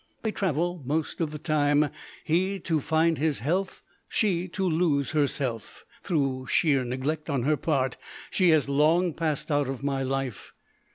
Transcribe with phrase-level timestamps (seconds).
[0.23, 1.89] They travel most of the time,
[2.23, 5.85] he to find his health, she to lose herself.
[6.01, 7.97] Through sheer neglect on her part
[8.31, 10.53] she has long passed out of my life.